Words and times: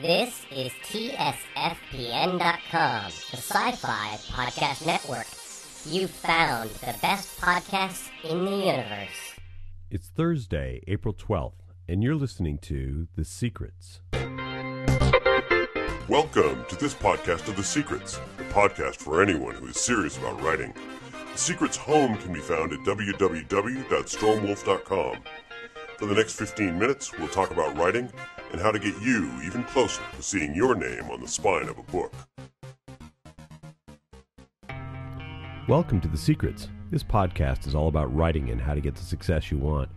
This 0.00 0.44
is 0.50 0.72
TSFPN.com, 0.82 2.40
the 2.40 3.36
sci 3.36 3.72
fi 3.72 4.16
podcast 4.26 4.84
network. 4.84 5.26
You 5.86 6.08
found 6.08 6.70
the 6.70 6.96
best 7.00 7.40
podcasts 7.40 8.08
in 8.24 8.44
the 8.44 8.50
universe. 8.50 9.34
It's 9.92 10.08
Thursday, 10.08 10.82
April 10.88 11.14
12th, 11.14 11.52
and 11.86 12.02
you're 12.02 12.16
listening 12.16 12.58
to 12.62 13.06
The 13.14 13.24
Secrets. 13.24 14.00
Welcome 16.08 16.64
to 16.68 16.74
this 16.76 16.94
podcast 16.94 17.46
of 17.46 17.54
The 17.54 17.62
Secrets, 17.62 18.18
the 18.36 18.42
podcast 18.44 18.96
for 18.96 19.22
anyone 19.22 19.54
who 19.54 19.68
is 19.68 19.78
serious 19.78 20.18
about 20.18 20.42
writing. 20.42 20.74
The 21.32 21.38
Secrets 21.38 21.76
home 21.76 22.16
can 22.18 22.32
be 22.32 22.40
found 22.40 22.72
at 22.72 22.80
www.stormwolf.com. 22.80 25.16
For 25.98 26.06
the 26.06 26.14
next 26.16 26.34
15 26.34 26.76
minutes, 26.76 27.16
we'll 27.16 27.28
talk 27.28 27.52
about 27.52 27.78
writing 27.78 28.10
and 28.54 28.62
how 28.62 28.70
to 28.70 28.78
get 28.78 28.94
you 29.02 29.28
even 29.42 29.64
closer 29.64 30.00
to 30.14 30.22
seeing 30.22 30.54
your 30.54 30.76
name 30.76 31.10
on 31.10 31.20
the 31.20 31.26
spine 31.26 31.68
of 31.68 31.76
a 31.76 31.82
book. 31.82 32.12
Welcome 35.66 36.00
to 36.02 36.06
The 36.06 36.16
Secrets. 36.16 36.68
This 36.88 37.02
podcast 37.02 37.66
is 37.66 37.74
all 37.74 37.88
about 37.88 38.14
writing 38.14 38.50
and 38.50 38.60
how 38.60 38.74
to 38.74 38.80
get 38.80 38.94
the 38.94 39.02
success 39.02 39.50
you 39.50 39.58
want. 39.58 39.88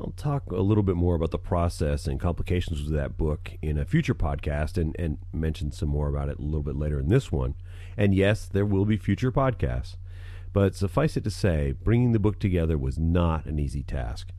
I'll 0.00 0.12
talk 0.16 0.50
a 0.50 0.56
little 0.56 0.82
bit 0.82 0.96
more 0.96 1.14
about 1.14 1.30
the 1.30 1.38
process 1.38 2.06
and 2.06 2.18
complications 2.18 2.80
of 2.80 2.90
that 2.90 3.16
book 3.16 3.52
in 3.62 3.78
a 3.78 3.84
future 3.84 4.14
podcast 4.14 4.76
and, 4.76 4.96
and 4.98 5.18
mention 5.32 5.70
some 5.70 5.88
more 5.88 6.08
about 6.08 6.28
it 6.28 6.38
a 6.38 6.42
little 6.42 6.62
bit 6.62 6.76
later 6.76 6.98
in 6.98 7.08
this 7.08 7.30
one. 7.30 7.54
And 7.96 8.14
yes, 8.14 8.46
there 8.46 8.66
will 8.66 8.84
be 8.84 8.96
future 8.96 9.32
podcasts. 9.32 9.96
But 10.56 10.74
suffice 10.74 11.18
it 11.18 11.24
to 11.24 11.30
say, 11.30 11.72
bringing 11.72 12.12
the 12.12 12.18
book 12.18 12.38
together 12.38 12.78
was 12.78 12.98
not 12.98 13.44
an 13.44 13.58
easy 13.58 13.82
task. 13.82 14.32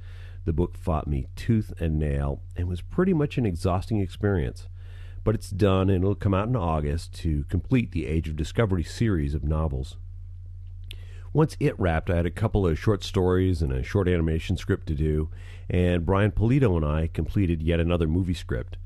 The 0.45 0.51
book 0.51 0.75
fought 0.75 1.05
me 1.05 1.28
tooth 1.35 1.72
and 1.79 2.00
nail 2.00 2.41
and 2.55 2.67
was 2.67 2.81
pretty 2.81 3.13
much 3.13 3.38
an 3.38 3.45
exhausting 3.45 4.00
experience. 4.00 4.67
But 5.23 5.35
it's 5.35 5.51
done 5.51 5.91
and 5.91 6.03
it'll 6.03 6.16
come 6.16 6.33
out 6.33 6.47
in 6.47 6.55
August 6.55 7.13
to 7.19 7.44
complete 7.50 7.91
the 7.91 8.07
Age 8.07 8.28
of 8.28 8.35
Discovery 8.35 8.81
series 8.83 9.35
of 9.35 9.44
novels. 9.44 9.97
Once 11.33 11.55
it 11.59 11.79
wrapped, 11.79 12.09
I 12.09 12.16
had 12.16 12.25
a 12.25 12.31
couple 12.31 12.66
of 12.66 12.79
short 12.79 13.03
stories 13.03 13.61
and 13.61 13.72
a 13.72 13.84
short 13.84 14.07
animation 14.07 14.57
script 14.57 14.88
to 14.88 14.95
do, 14.95 15.29
and 15.69 16.03
Brian 16.03 16.31
Polito 16.31 16.75
and 16.75 16.84
I 16.84 17.11
completed 17.13 17.61
yet 17.61 17.79
another 17.79 18.07
movie 18.07 18.34
script. 18.34 18.78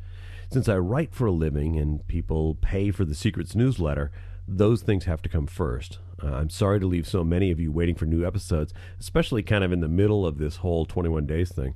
Since 0.52 0.68
I 0.68 0.76
write 0.80 1.16
for 1.16 1.28
a 1.28 1.32
living 1.32 1.80
and 1.80 2.06
people 2.10 2.56
pay 2.56 2.92
for 2.92 3.06
the 3.06 3.16
Secrets 3.16 3.56
newsletter, 3.56 4.12
those 4.46 4.82
things 4.82 5.06
have 5.06 5.22
to 5.22 5.30
come 5.30 5.48
first. 5.48 6.00
Uh, 6.24 6.34
I'm 6.34 6.50
sorry 6.50 6.80
to 6.80 6.88
leave 6.88 7.08
so 7.08 7.24
many 7.24 7.52
of 7.52 7.60
you 7.60 7.72
waiting 7.72 7.96
for 7.96 8.06
new 8.06 8.26
episodes, 8.26 8.74
especially 9.00 9.44
kind 9.44 9.64
of 9.64 9.72
in 9.72 9.80
the 9.80 9.88
middle 9.88 10.26
of 10.26 10.38
this 10.38 10.58
whole 10.58 10.86
21 10.86 11.26
days 11.26 11.52
thing. 11.52 11.76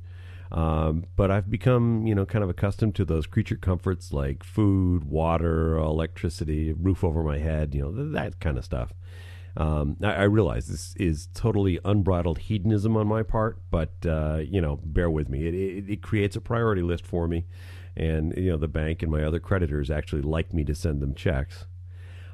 Um, 0.52 1.06
but 1.16 1.32
I've 1.32 1.50
become, 1.50 2.06
you 2.06 2.14
know, 2.14 2.26
kind 2.26 2.44
of 2.44 2.50
accustomed 2.50 2.96
to 2.96 3.06
those 3.06 3.26
creature 3.26 3.56
comforts 3.56 4.14
like 4.14 4.44
food, 4.44 5.04
water, 5.04 5.78
electricity, 5.78 6.72
roof 6.72 7.04
over 7.04 7.24
my 7.24 7.40
head, 7.40 7.74
you 7.74 7.82
know, 7.82 8.12
that 8.12 8.40
kind 8.40 8.58
of 8.58 8.64
stuff. 8.64 8.94
Um, 9.58 9.98
I, 10.04 10.14
I, 10.14 10.24
realize 10.24 10.68
this 10.68 10.94
is 10.98 11.30
totally 11.34 11.80
unbridled 11.86 12.40
hedonism 12.40 12.98
on 12.98 13.08
my 13.08 13.24
part, 13.24 13.62
but 13.72 13.94
uh, 14.06 14.42
you 14.44 14.60
know, 14.60 14.82
bear 14.84 15.10
with 15.10 15.30
me. 15.30 15.48
It, 15.48 15.54
it, 15.54 15.90
it, 15.90 16.02
creates 16.02 16.36
a 16.36 16.42
priority 16.42 16.82
list 16.82 17.06
for 17.06 17.26
me, 17.26 17.46
and 17.96 18.34
you 18.36 18.52
know, 18.52 18.58
the 18.58 18.68
bank 18.68 19.02
and 19.02 19.10
my 19.10 19.24
other 19.24 19.40
creditors 19.40 19.90
actually 19.90 20.24
like 20.24 20.54
me 20.54 20.66
to 20.66 20.76
send 20.76 21.02
them 21.02 21.16
checks. 21.16 21.68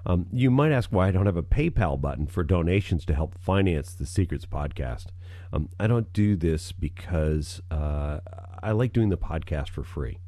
Um, 0.06 0.28
you 0.32 0.50
might 0.50 0.72
ask 0.72 0.92
why 0.92 1.08
I 1.08 1.12
don't 1.12 1.26
have 1.26 1.38
a 1.38 1.44
PayPal 1.44 2.00
button 2.00 2.28
for 2.28 2.44
donations 2.44 3.06
to 3.06 3.14
help 3.14 3.38
finance 3.40 3.94
the 3.94 4.06
Secrets 4.06 4.46
podcast. 4.46 5.08
Um, 5.54 5.70
I 5.80 5.88
don't 5.88 6.12
do 6.14 6.36
this 6.36 6.72
because 6.72 7.62
uh, 7.70 8.20
I 8.64 8.72
like 8.72 8.94
doing 8.94 9.10
the 9.10 9.18
podcast 9.18 9.70
for 9.70 9.84
free. 9.84 10.20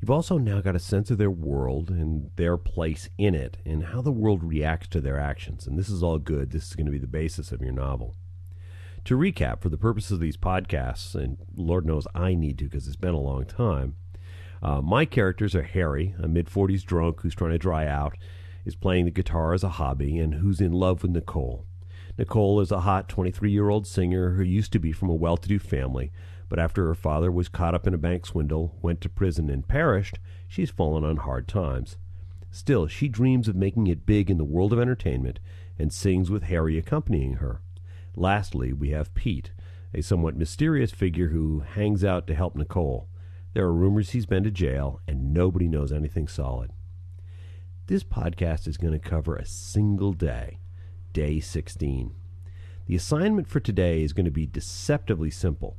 You've 0.00 0.10
also 0.10 0.38
now 0.38 0.60
got 0.60 0.76
a 0.76 0.80
sense 0.80 1.10
of 1.10 1.18
their 1.18 1.30
world 1.30 1.90
and 1.90 2.30
their 2.36 2.56
place 2.56 3.08
in 3.18 3.34
it 3.34 3.56
and 3.66 3.86
how 3.86 4.00
the 4.00 4.12
world 4.12 4.44
reacts 4.44 4.86
to 4.88 5.00
their 5.00 5.18
actions. 5.18 5.66
And 5.66 5.76
this 5.76 5.88
is 5.88 6.02
all 6.04 6.18
good. 6.18 6.52
This 6.52 6.68
is 6.68 6.76
going 6.76 6.86
to 6.86 6.92
be 6.92 6.98
the 6.98 7.08
basis 7.08 7.50
of 7.50 7.60
your 7.60 7.72
novel. 7.72 8.14
To 9.06 9.16
recap, 9.16 9.60
for 9.60 9.70
the 9.70 9.76
purposes 9.76 10.12
of 10.12 10.20
these 10.20 10.36
podcasts, 10.36 11.14
and 11.16 11.38
Lord 11.56 11.84
knows 11.84 12.06
I 12.14 12.34
need 12.34 12.58
to 12.58 12.64
because 12.64 12.86
it's 12.86 12.96
been 12.96 13.14
a 13.14 13.20
long 13.20 13.44
time, 13.44 13.96
Uh, 14.60 14.80
my 14.82 15.04
characters 15.04 15.54
are 15.54 15.62
Harry, 15.62 16.14
a 16.18 16.26
mid 16.26 16.46
40s 16.48 16.82
drunk 16.84 17.20
who's 17.20 17.34
trying 17.34 17.52
to 17.52 17.58
dry 17.58 17.86
out, 17.86 18.16
is 18.64 18.74
playing 18.74 19.04
the 19.04 19.10
guitar 19.12 19.54
as 19.54 19.62
a 19.62 19.68
hobby, 19.68 20.18
and 20.18 20.34
who's 20.34 20.60
in 20.60 20.72
love 20.72 21.02
with 21.02 21.12
Nicole. 21.12 21.64
Nicole 22.18 22.60
is 22.60 22.72
a 22.72 22.80
hot 22.80 23.08
23 23.08 23.48
year 23.48 23.68
old 23.68 23.86
singer 23.86 24.32
who 24.32 24.42
used 24.42 24.72
to 24.72 24.80
be 24.80 24.90
from 24.90 25.08
a 25.08 25.14
well 25.14 25.36
to 25.36 25.48
do 25.48 25.60
family, 25.60 26.10
but 26.48 26.58
after 26.58 26.84
her 26.86 26.94
father 26.96 27.30
was 27.30 27.48
caught 27.48 27.76
up 27.76 27.86
in 27.86 27.94
a 27.94 27.98
bank 27.98 28.26
swindle, 28.26 28.76
went 28.82 29.00
to 29.02 29.08
prison, 29.08 29.48
and 29.48 29.68
perished, 29.68 30.18
she's 30.48 30.68
fallen 30.68 31.04
on 31.04 31.18
hard 31.18 31.46
times. 31.46 31.96
Still, 32.50 32.88
she 32.88 33.06
dreams 33.06 33.46
of 33.46 33.54
making 33.54 33.86
it 33.86 34.04
big 34.04 34.32
in 34.32 34.36
the 34.36 34.44
world 34.44 34.72
of 34.72 34.80
entertainment 34.80 35.38
and 35.78 35.92
sings 35.92 36.28
with 36.28 36.42
Harry 36.44 36.76
accompanying 36.76 37.34
her. 37.34 37.60
Lastly, 38.16 38.72
we 38.72 38.90
have 38.90 39.14
Pete, 39.14 39.52
a 39.94 40.02
somewhat 40.02 40.36
mysterious 40.36 40.90
figure 40.90 41.28
who 41.28 41.60
hangs 41.60 42.02
out 42.02 42.26
to 42.26 42.34
help 42.34 42.56
Nicole. 42.56 43.08
There 43.54 43.64
are 43.64 43.72
rumors 43.72 44.10
he's 44.10 44.26
been 44.26 44.42
to 44.42 44.50
jail, 44.50 45.00
and 45.06 45.32
nobody 45.32 45.68
knows 45.68 45.92
anything 45.92 46.26
solid. 46.26 46.72
This 47.86 48.02
podcast 48.02 48.66
is 48.66 48.76
going 48.76 48.92
to 48.92 48.98
cover 48.98 49.36
a 49.36 49.46
single 49.46 50.12
day 50.12 50.58
day 51.18 51.40
16. 51.40 52.14
The 52.86 52.94
assignment 52.94 53.48
for 53.48 53.58
today 53.58 54.04
is 54.04 54.12
going 54.12 54.26
to 54.26 54.30
be 54.30 54.46
deceptively 54.46 55.32
simple, 55.32 55.76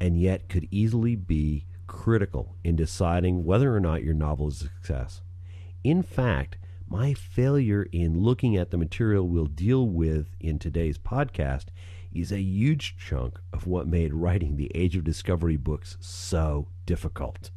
and 0.00 0.18
yet 0.18 0.48
could 0.48 0.66
easily 0.70 1.14
be 1.14 1.66
critical 1.86 2.56
in 2.64 2.74
deciding 2.74 3.44
whether 3.44 3.76
or 3.76 3.80
not 3.80 4.02
your 4.02 4.14
novel 4.14 4.48
is 4.48 4.62
a 4.62 4.64
success. 4.64 5.20
In 5.84 6.02
fact, 6.02 6.56
my 6.88 7.12
failure 7.12 7.86
in 7.92 8.18
looking 8.18 8.56
at 8.56 8.70
the 8.70 8.78
material 8.78 9.28
we'll 9.28 9.44
deal 9.44 9.86
with 9.86 10.28
in 10.40 10.58
today's 10.58 10.96
podcast 10.96 11.66
is 12.10 12.32
a 12.32 12.40
huge 12.40 12.96
chunk 12.96 13.38
of 13.52 13.66
what 13.66 13.86
made 13.86 14.14
writing 14.14 14.56
the 14.56 14.72
Age 14.74 14.96
of 14.96 15.04
Discovery 15.04 15.58
books 15.58 15.98
so 16.00 16.68
difficult. 16.86 17.50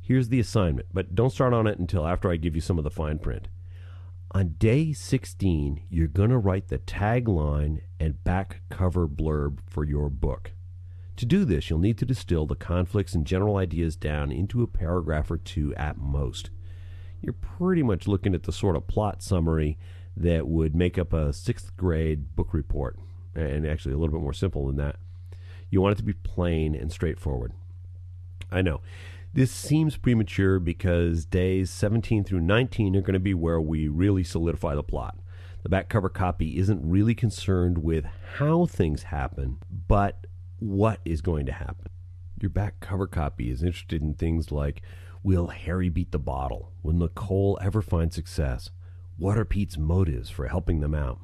Here's 0.00 0.30
the 0.30 0.40
assignment, 0.40 0.88
but 0.92 1.14
don't 1.14 1.30
start 1.30 1.54
on 1.54 1.68
it 1.68 1.78
until 1.78 2.08
after 2.08 2.28
I 2.28 2.38
give 2.38 2.56
you 2.56 2.60
some 2.60 2.78
of 2.78 2.82
the 2.82 2.90
fine 2.90 3.20
print. 3.20 3.46
On 4.34 4.56
day 4.58 4.92
16, 4.92 5.84
you're 5.88 6.08
going 6.08 6.30
to 6.30 6.38
write 6.38 6.66
the 6.66 6.80
tagline 6.80 7.82
and 8.00 8.24
back 8.24 8.62
cover 8.68 9.06
blurb 9.06 9.60
for 9.64 9.84
your 9.84 10.10
book. 10.10 10.50
To 11.18 11.24
do 11.24 11.44
this, 11.44 11.70
you'll 11.70 11.78
need 11.78 11.98
to 11.98 12.04
distill 12.04 12.44
the 12.44 12.56
conflicts 12.56 13.14
and 13.14 13.24
general 13.24 13.58
ideas 13.58 13.94
down 13.94 14.32
into 14.32 14.64
a 14.64 14.66
paragraph 14.66 15.30
or 15.30 15.36
two 15.36 15.72
at 15.76 15.98
most. 15.98 16.50
You're 17.22 17.32
pretty 17.32 17.84
much 17.84 18.08
looking 18.08 18.34
at 18.34 18.42
the 18.42 18.50
sort 18.50 18.74
of 18.74 18.88
plot 18.88 19.22
summary 19.22 19.78
that 20.16 20.48
would 20.48 20.74
make 20.74 20.98
up 20.98 21.12
a 21.12 21.32
sixth 21.32 21.76
grade 21.76 22.34
book 22.34 22.52
report, 22.52 22.98
and 23.36 23.64
actually 23.64 23.94
a 23.94 23.98
little 23.98 24.16
bit 24.16 24.22
more 24.22 24.32
simple 24.32 24.66
than 24.66 24.78
that. 24.78 24.96
You 25.70 25.80
want 25.80 25.92
it 25.92 25.98
to 25.98 26.02
be 26.02 26.12
plain 26.12 26.74
and 26.74 26.90
straightforward. 26.90 27.52
I 28.50 28.62
know 28.62 28.80
this 29.34 29.50
seems 29.50 29.96
premature 29.96 30.60
because 30.60 31.26
days 31.26 31.68
17 31.68 32.22
through 32.22 32.40
19 32.40 32.94
are 32.94 33.00
going 33.00 33.14
to 33.14 33.20
be 33.20 33.34
where 33.34 33.60
we 33.60 33.88
really 33.88 34.22
solidify 34.22 34.76
the 34.76 34.82
plot. 34.84 35.18
The 35.64 35.68
back 35.68 35.88
cover 35.88 36.08
copy 36.08 36.56
isn't 36.56 36.88
really 36.88 37.16
concerned 37.16 37.78
with 37.78 38.04
how 38.36 38.66
things 38.66 39.04
happen, 39.04 39.58
but 39.88 40.28
what 40.60 41.00
is 41.04 41.20
going 41.20 41.46
to 41.46 41.52
happen. 41.52 41.88
Your 42.40 42.50
back 42.50 42.78
cover 42.78 43.08
copy 43.08 43.50
is 43.50 43.64
interested 43.64 44.02
in 44.02 44.14
things 44.14 44.52
like 44.52 44.82
Will 45.24 45.48
Harry 45.48 45.88
beat 45.88 46.12
the 46.12 46.18
bottle? 46.20 46.72
Will 46.84 46.94
Nicole 46.94 47.58
ever 47.60 47.82
find 47.82 48.12
success? 48.12 48.70
What 49.16 49.36
are 49.36 49.44
Pete's 49.44 49.76
motives 49.76 50.30
for 50.30 50.46
helping 50.46 50.78
them 50.78 50.94
out? 50.94 51.18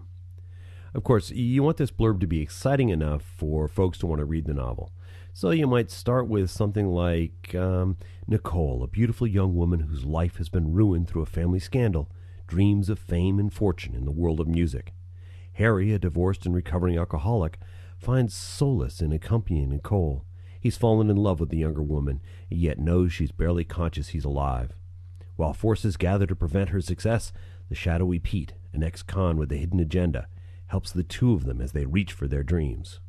Of 0.94 1.04
course, 1.04 1.30
you 1.30 1.62
want 1.62 1.76
this 1.76 1.92
blurb 1.92 2.18
to 2.20 2.26
be 2.26 2.40
exciting 2.40 2.88
enough 2.88 3.22
for 3.22 3.68
folks 3.68 3.98
to 3.98 4.06
want 4.06 4.18
to 4.18 4.24
read 4.24 4.46
the 4.46 4.54
novel. 4.54 4.90
So 5.32 5.50
you 5.50 5.66
might 5.66 5.90
start 5.90 6.28
with 6.28 6.50
something 6.50 6.88
like 6.88 7.54
um, 7.54 7.96
Nicole, 8.26 8.82
a 8.82 8.88
beautiful 8.88 9.26
young 9.26 9.54
woman 9.54 9.80
whose 9.80 10.04
life 10.04 10.36
has 10.36 10.48
been 10.48 10.72
ruined 10.72 11.08
through 11.08 11.22
a 11.22 11.26
family 11.26 11.60
scandal, 11.60 12.10
dreams 12.46 12.90
of 12.90 12.98
fame 12.98 13.38
and 13.38 13.52
fortune 13.52 13.94
in 13.94 14.04
the 14.04 14.10
world 14.10 14.40
of 14.40 14.48
music. 14.48 14.92
Harry, 15.54 15.92
a 15.92 15.98
divorced 15.98 16.46
and 16.46 16.54
recovering 16.54 16.98
alcoholic, 16.98 17.58
finds 17.96 18.34
solace 18.34 19.00
in 19.00 19.12
accompanying 19.12 19.70
Nicole. 19.70 20.24
He's 20.60 20.76
fallen 20.76 21.08
in 21.08 21.16
love 21.16 21.38
with 21.38 21.50
the 21.50 21.58
younger 21.58 21.82
woman, 21.82 22.20
yet 22.50 22.78
knows 22.78 23.12
she's 23.12 23.32
barely 23.32 23.64
conscious 23.64 24.08
he's 24.08 24.24
alive. 24.24 24.72
While 25.36 25.54
forces 25.54 25.96
gather 25.96 26.26
to 26.26 26.36
prevent 26.36 26.70
her 26.70 26.80
success, 26.80 27.32
the 27.68 27.74
shadowy 27.74 28.18
Pete, 28.18 28.54
an 28.72 28.82
ex 28.82 29.02
con 29.02 29.38
with 29.38 29.52
a 29.52 29.56
hidden 29.56 29.80
agenda, 29.80 30.26
helps 30.66 30.92
the 30.92 31.04
two 31.04 31.32
of 31.32 31.44
them 31.44 31.60
as 31.60 31.72
they 31.72 31.86
reach 31.86 32.12
for 32.12 32.26
their 32.26 32.42
dreams. 32.42 33.00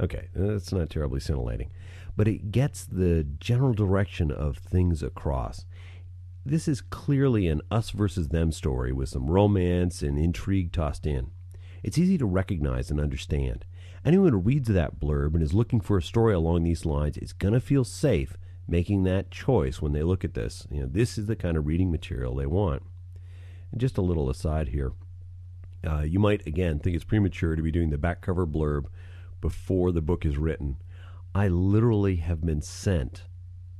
Okay, 0.00 0.28
that's 0.34 0.72
not 0.72 0.90
terribly 0.90 1.20
scintillating, 1.20 1.70
but 2.16 2.28
it 2.28 2.52
gets 2.52 2.84
the 2.84 3.26
general 3.40 3.74
direction 3.74 4.30
of 4.30 4.58
things 4.58 5.02
across. 5.02 5.64
This 6.46 6.68
is 6.68 6.80
clearly 6.80 7.48
an 7.48 7.60
us 7.70 7.90
versus 7.90 8.28
them 8.28 8.52
story 8.52 8.92
with 8.92 9.08
some 9.08 9.30
romance 9.30 10.02
and 10.02 10.18
intrigue 10.18 10.72
tossed 10.72 11.06
in. 11.06 11.30
It's 11.82 11.98
easy 11.98 12.16
to 12.18 12.26
recognize 12.26 12.90
and 12.90 13.00
understand. 13.00 13.64
Anyone 14.04 14.32
who 14.32 14.38
reads 14.38 14.68
that 14.68 15.00
blurb 15.00 15.34
and 15.34 15.42
is 15.42 15.52
looking 15.52 15.80
for 15.80 15.98
a 15.98 16.02
story 16.02 16.32
along 16.32 16.62
these 16.62 16.86
lines 16.86 17.18
is 17.18 17.32
going 17.32 17.54
to 17.54 17.60
feel 17.60 17.84
safe 17.84 18.36
making 18.68 19.02
that 19.02 19.30
choice 19.30 19.82
when 19.82 19.92
they 19.92 20.02
look 20.02 20.24
at 20.24 20.34
this. 20.34 20.66
You 20.70 20.82
know, 20.82 20.88
this 20.90 21.18
is 21.18 21.26
the 21.26 21.36
kind 21.36 21.56
of 21.56 21.66
reading 21.66 21.90
material 21.90 22.34
they 22.34 22.46
want. 22.46 22.82
And 23.72 23.80
just 23.80 23.98
a 23.98 24.02
little 24.02 24.30
aside 24.30 24.68
here. 24.68 24.92
Uh, 25.86 26.00
you 26.00 26.18
might 26.18 26.46
again 26.46 26.78
think 26.78 26.96
it's 26.96 27.04
premature 27.04 27.56
to 27.56 27.62
be 27.62 27.70
doing 27.70 27.90
the 27.90 27.98
back 27.98 28.20
cover 28.20 28.46
blurb 28.46 28.86
before 29.40 29.92
the 29.92 30.00
book 30.00 30.24
is 30.24 30.36
written. 30.36 30.76
I 31.34 31.48
literally 31.48 32.16
have 32.16 32.44
been 32.44 32.62
sent 32.62 33.24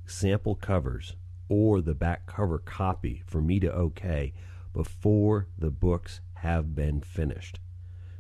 sample 0.07 0.55
covers 0.55 1.17
or 1.49 1.81
the 1.81 1.95
back 1.95 2.27
cover 2.27 2.59
copy 2.59 3.23
for 3.27 3.41
me 3.41 3.59
to 3.61 3.73
okay 3.73 4.33
before 4.73 5.49
the 5.59 5.71
books 5.71 6.21
have 6.35 6.75
been 6.75 7.01
finished. 7.01 7.59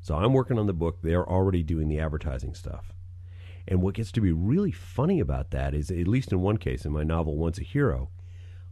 So 0.00 0.16
I'm 0.16 0.32
working 0.32 0.58
on 0.58 0.66
the 0.66 0.72
book, 0.72 0.98
they're 1.02 1.28
already 1.28 1.62
doing 1.62 1.88
the 1.88 2.00
advertising 2.00 2.54
stuff. 2.54 2.92
And 3.66 3.82
what 3.82 3.94
gets 3.94 4.10
to 4.12 4.20
be 4.20 4.32
really 4.32 4.72
funny 4.72 5.20
about 5.20 5.50
that 5.50 5.74
is, 5.74 5.90
at 5.90 6.08
least 6.08 6.32
in 6.32 6.40
one 6.40 6.56
case 6.56 6.86
in 6.86 6.92
my 6.92 7.04
novel, 7.04 7.36
Once 7.36 7.58
a 7.58 7.62
Hero, 7.62 8.08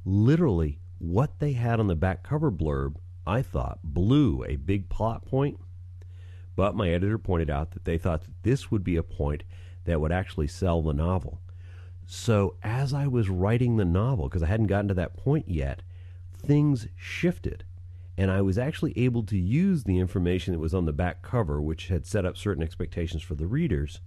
literally 0.04 0.80
what 0.98 1.38
they 1.38 1.52
had 1.52 1.78
on 1.78 1.86
the 1.86 1.94
back 1.94 2.22
cover 2.22 2.50
blurb, 2.50 2.96
I 3.26 3.42
thought 3.42 3.80
blew 3.82 4.44
a 4.44 4.56
big 4.56 4.88
plot 4.88 5.26
point 5.26 5.60
but 6.56 6.74
my 6.74 6.90
editor 6.90 7.18
pointed 7.18 7.50
out 7.50 7.72
that 7.72 7.84
they 7.84 7.98
thought 7.98 8.22
that 8.22 8.42
this 8.42 8.70
would 8.70 8.82
be 8.82 8.96
a 8.96 9.02
point 9.02 9.44
that 9.84 10.00
would 10.00 10.12
actually 10.12 10.48
sell 10.48 10.82
the 10.82 10.92
novel. 10.92 11.40
So 12.06 12.56
as 12.62 12.94
I 12.94 13.06
was 13.06 13.28
writing 13.28 13.76
the 13.76 13.84
novel, 13.84 14.28
because 14.28 14.42
I 14.42 14.46
hadn't 14.46 14.68
gotten 14.68 14.88
to 14.88 14.94
that 14.94 15.16
point 15.16 15.48
yet, 15.48 15.82
things 16.36 16.88
shifted. 16.96 17.64
And 18.18 18.30
I 18.30 18.40
was 18.40 18.56
actually 18.56 18.96
able 18.96 19.22
to 19.24 19.36
use 19.36 19.84
the 19.84 19.98
information 19.98 20.54
that 20.54 20.60
was 20.60 20.72
on 20.72 20.86
the 20.86 20.92
back 20.92 21.20
cover, 21.20 21.60
which 21.60 21.88
had 21.88 22.06
set 22.06 22.24
up 22.24 22.36
certain 22.36 22.62
expectations 22.62 23.22
for 23.22 23.34
the 23.34 23.46
readers, 23.46 24.00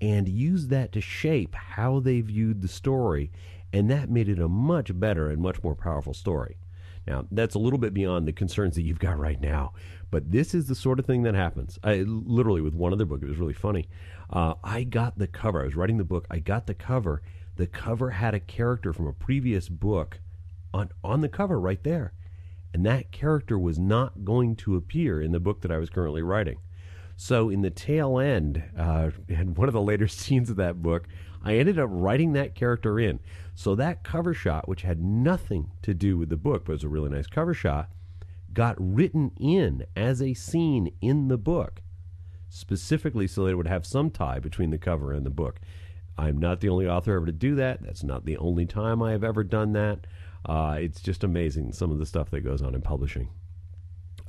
and 0.00 0.28
use 0.28 0.66
that 0.66 0.92
to 0.92 1.00
shape 1.00 1.54
how 1.54 2.00
they 2.00 2.20
viewed 2.20 2.60
the 2.60 2.68
story. 2.68 3.30
And 3.72 3.90
that 3.90 4.10
made 4.10 4.28
it 4.28 4.38
a 4.38 4.48
much 4.48 4.98
better 4.98 5.30
and 5.30 5.40
much 5.40 5.62
more 5.62 5.74
powerful 5.74 6.12
story. 6.12 6.58
Now, 7.06 7.26
that's 7.30 7.54
a 7.54 7.58
little 7.58 7.78
bit 7.78 7.94
beyond 7.94 8.28
the 8.28 8.32
concerns 8.32 8.74
that 8.74 8.82
you've 8.82 8.98
got 8.98 9.18
right 9.18 9.40
now, 9.40 9.72
but 10.12 10.30
this 10.30 10.54
is 10.54 10.66
the 10.66 10.74
sort 10.74 10.98
of 10.98 11.06
thing 11.06 11.22
that 11.22 11.34
happens. 11.34 11.78
I 11.82 12.04
literally 12.06 12.60
with 12.60 12.74
one 12.74 12.92
other 12.92 13.06
book, 13.06 13.22
it 13.22 13.28
was 13.28 13.38
really 13.38 13.54
funny. 13.54 13.88
Uh, 14.28 14.54
I 14.62 14.84
got 14.84 15.18
the 15.18 15.26
cover. 15.26 15.62
I 15.62 15.64
was 15.64 15.74
writing 15.74 15.96
the 15.96 16.04
book. 16.04 16.26
I 16.30 16.38
got 16.38 16.66
the 16.66 16.74
cover. 16.74 17.22
The 17.56 17.66
cover 17.66 18.10
had 18.10 18.34
a 18.34 18.40
character 18.40 18.92
from 18.92 19.06
a 19.06 19.14
previous 19.14 19.70
book 19.70 20.20
on 20.74 20.90
on 21.02 21.22
the 21.22 21.30
cover 21.30 21.58
right 21.58 21.82
there, 21.82 22.12
and 22.74 22.84
that 22.84 23.10
character 23.10 23.58
was 23.58 23.78
not 23.78 24.22
going 24.22 24.54
to 24.56 24.76
appear 24.76 25.22
in 25.22 25.32
the 25.32 25.40
book 25.40 25.62
that 25.62 25.72
I 25.72 25.78
was 25.78 25.88
currently 25.88 26.22
writing. 26.22 26.58
So 27.16 27.48
in 27.48 27.62
the 27.62 27.70
tail 27.70 28.18
end, 28.18 28.62
uh, 28.78 29.12
and 29.30 29.56
one 29.56 29.68
of 29.68 29.74
the 29.74 29.80
later 29.80 30.08
scenes 30.08 30.50
of 30.50 30.56
that 30.56 30.82
book, 30.82 31.08
I 31.42 31.56
ended 31.56 31.78
up 31.78 31.88
writing 31.90 32.34
that 32.34 32.54
character 32.54 33.00
in. 33.00 33.18
So 33.54 33.74
that 33.76 34.04
cover 34.04 34.34
shot, 34.34 34.68
which 34.68 34.82
had 34.82 35.02
nothing 35.02 35.70
to 35.80 35.94
do 35.94 36.18
with 36.18 36.28
the 36.28 36.36
book, 36.36 36.66
but 36.66 36.72
was 36.72 36.84
a 36.84 36.88
really 36.88 37.08
nice 37.08 37.26
cover 37.26 37.54
shot 37.54 37.88
got 38.52 38.76
written 38.78 39.32
in 39.38 39.84
as 39.96 40.20
a 40.22 40.34
scene 40.34 40.92
in 41.00 41.28
the 41.28 41.38
book, 41.38 41.82
specifically 42.48 43.26
so 43.26 43.44
that 43.44 43.50
it 43.50 43.54
would 43.54 43.66
have 43.66 43.86
some 43.86 44.10
tie 44.10 44.38
between 44.38 44.70
the 44.70 44.78
cover 44.78 45.12
and 45.12 45.24
the 45.24 45.30
book. 45.30 45.60
I'm 46.18 46.38
not 46.38 46.60
the 46.60 46.68
only 46.68 46.86
author 46.86 47.16
ever 47.16 47.26
to 47.26 47.32
do 47.32 47.54
that. 47.56 47.82
That's 47.82 48.04
not 48.04 48.24
the 48.24 48.36
only 48.36 48.66
time 48.66 49.02
I 49.02 49.12
have 49.12 49.24
ever 49.24 49.42
done 49.42 49.72
that. 49.72 50.06
Uh, 50.44 50.76
it's 50.78 51.00
just 51.00 51.24
amazing 51.24 51.72
some 51.72 51.90
of 51.90 51.98
the 51.98 52.06
stuff 52.06 52.30
that 52.30 52.40
goes 52.40 52.62
on 52.62 52.74
in 52.74 52.82
publishing. 52.82 53.28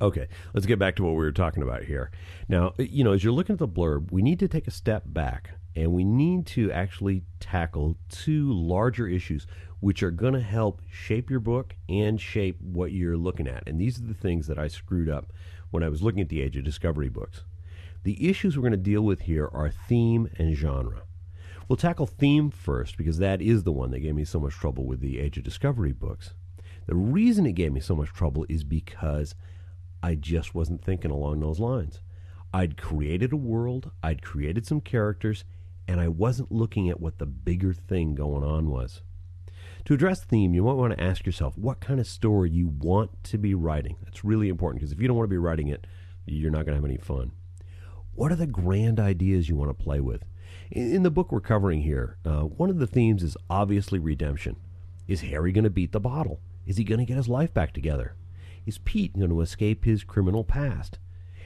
Okay, 0.04 0.28
let's 0.52 0.66
get 0.66 0.78
back 0.78 0.96
to 0.96 1.02
what 1.02 1.12
we 1.12 1.24
were 1.24 1.32
talking 1.32 1.62
about 1.62 1.84
here. 1.84 2.10
Now, 2.46 2.74
you 2.76 3.02
know, 3.02 3.12
as 3.12 3.24
you're 3.24 3.32
looking 3.32 3.54
at 3.54 3.58
the 3.58 3.66
blurb, 3.66 4.12
we 4.12 4.20
need 4.20 4.38
to 4.40 4.48
take 4.48 4.68
a 4.68 4.70
step 4.70 5.04
back 5.06 5.52
and 5.74 5.94
we 5.94 6.04
need 6.04 6.44
to 6.48 6.70
actually 6.70 7.22
tackle 7.40 7.96
two 8.10 8.52
larger 8.52 9.08
issues 9.08 9.46
which 9.80 10.02
are 10.02 10.10
going 10.10 10.34
to 10.34 10.42
help 10.42 10.82
shape 10.90 11.30
your 11.30 11.40
book 11.40 11.74
and 11.88 12.20
shape 12.20 12.60
what 12.60 12.92
you're 12.92 13.16
looking 13.16 13.48
at. 13.48 13.62
And 13.66 13.80
these 13.80 13.98
are 13.98 14.04
the 14.04 14.12
things 14.12 14.46
that 14.46 14.58
I 14.58 14.68
screwed 14.68 15.08
up 15.08 15.32
when 15.70 15.82
I 15.82 15.88
was 15.88 16.02
looking 16.02 16.20
at 16.20 16.28
the 16.28 16.42
Age 16.42 16.58
of 16.58 16.64
Discovery 16.64 17.08
books. 17.08 17.42
The 18.02 18.28
issues 18.28 18.58
we're 18.58 18.68
going 18.68 18.72
to 18.72 18.76
deal 18.76 19.00
with 19.00 19.22
here 19.22 19.48
are 19.54 19.70
theme 19.70 20.28
and 20.36 20.54
genre. 20.54 21.04
We'll 21.66 21.78
tackle 21.78 22.06
theme 22.06 22.50
first 22.50 22.98
because 22.98 23.16
that 23.18 23.40
is 23.40 23.62
the 23.62 23.72
one 23.72 23.90
that 23.92 24.00
gave 24.00 24.16
me 24.16 24.26
so 24.26 24.38
much 24.38 24.52
trouble 24.52 24.84
with 24.84 25.00
the 25.00 25.18
Age 25.18 25.38
of 25.38 25.44
Discovery 25.44 25.92
books. 25.92 26.34
The 26.84 26.94
reason 26.94 27.46
it 27.46 27.52
gave 27.52 27.72
me 27.72 27.80
so 27.80 27.96
much 27.96 28.10
trouble 28.12 28.44
is 28.50 28.64
because 28.64 29.34
I 30.04 30.16
just 30.16 30.54
wasn't 30.54 30.84
thinking 30.84 31.10
along 31.10 31.40
those 31.40 31.58
lines. 31.58 32.02
I'd 32.52 32.76
created 32.76 33.32
a 33.32 33.38
world, 33.38 33.90
I'd 34.02 34.20
created 34.20 34.66
some 34.66 34.82
characters, 34.82 35.44
and 35.88 35.98
I 35.98 36.08
wasn't 36.08 36.52
looking 36.52 36.90
at 36.90 37.00
what 37.00 37.16
the 37.16 37.24
bigger 37.24 37.72
thing 37.72 38.14
going 38.14 38.44
on 38.44 38.68
was. 38.68 39.00
To 39.86 39.94
address 39.94 40.20
the 40.20 40.26
theme, 40.26 40.52
you 40.52 40.62
might 40.62 40.74
want 40.74 40.92
to 40.92 41.02
ask 41.02 41.24
yourself 41.24 41.56
what 41.56 41.80
kind 41.80 42.00
of 42.00 42.06
story 42.06 42.50
you 42.50 42.68
want 42.68 43.24
to 43.24 43.38
be 43.38 43.54
writing. 43.54 43.96
That's 44.04 44.22
really 44.22 44.50
important 44.50 44.82
because 44.82 44.92
if 44.92 45.00
you 45.00 45.08
don't 45.08 45.16
want 45.16 45.24
to 45.24 45.34
be 45.34 45.38
writing 45.38 45.68
it, 45.68 45.86
you're 46.26 46.50
not 46.50 46.66
going 46.66 46.76
to 46.76 46.82
have 46.82 46.84
any 46.84 46.98
fun. 46.98 47.32
What 48.12 48.30
are 48.30 48.36
the 48.36 48.46
grand 48.46 49.00
ideas 49.00 49.48
you 49.48 49.56
want 49.56 49.70
to 49.70 49.84
play 49.84 50.00
with? 50.00 50.22
In, 50.70 51.02
the 51.02 51.10
book 51.10 51.32
we're 51.32 51.40
covering 51.40 51.80
here, 51.80 52.18
uh, 52.26 52.42
one 52.42 52.68
of 52.68 52.78
the 52.78 52.86
themes 52.86 53.22
is 53.22 53.38
obviously 53.48 53.98
redemption. 53.98 54.56
Is 55.08 55.22
Harry 55.22 55.50
going 55.50 55.64
to 55.64 55.70
beat 55.70 55.92
the 55.92 55.98
bottle? 55.98 56.40
Is 56.66 56.76
he 56.76 56.84
going 56.84 57.00
to 57.00 57.06
get 57.06 57.16
his 57.16 57.28
life 57.28 57.54
back 57.54 57.72
together? 57.72 58.16
Is 58.66 58.78
Pete 58.78 59.18
going 59.18 59.30
to 59.30 59.40
escape 59.40 59.84
his 59.84 60.04
criminal 60.04 60.44
past? 60.44 60.98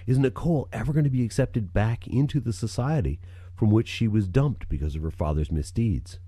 Is 0.06 0.18
Nicole 0.18 0.68
ever 0.72 0.92
going 0.92 1.04
to 1.04 1.10
be 1.10 1.24
accepted 1.24 1.72
back 1.72 2.06
into 2.06 2.40
the 2.40 2.52
society 2.52 3.20
from 3.54 3.70
which 3.70 3.88
she 3.88 4.08
was 4.08 4.28
dumped 4.28 4.68
because 4.68 4.94
of 4.94 5.02
her 5.02 5.10
father's 5.10 5.50
misdeeds? 5.52 6.18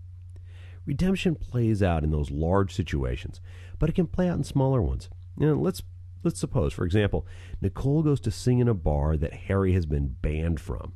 Redemption 0.85 1.35
plays 1.35 1.83
out 1.83 2.05
in 2.05 2.11
those 2.11 2.31
large 2.31 2.75
situations, 2.75 3.41
but 3.79 3.89
it 3.89 3.95
can 3.95 4.07
play 4.07 4.29
out 4.29 4.37
in 4.37 4.45
smaller 4.45 4.83
ones. 4.83 5.09
Let's 5.37 5.83
let's 6.25 6.41
suppose, 6.41 6.73
for 6.73 6.85
example, 6.85 7.27
Nicole 7.61 8.03
goes 8.03 8.21
to 8.21 8.31
sing 8.31 8.59
in 8.59 8.69
a 8.69 8.75
bar 8.75 9.17
that 9.17 9.33
Harry 9.33 9.73
has 9.73 9.87
been 9.87 10.17
banned 10.21 10.61
from. 10.61 10.93